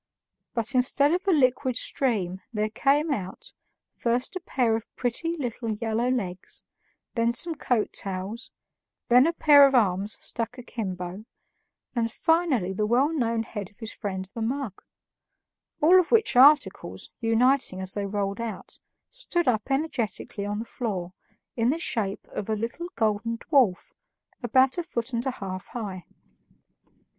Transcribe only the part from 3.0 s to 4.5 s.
out, first a